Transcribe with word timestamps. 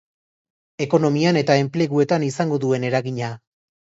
Ekonomian 0.85 1.37
eta 1.41 1.57
enpleguetan 1.65 2.27
izango 2.31 2.61
duen 2.63 2.89
eragina. 2.91 3.29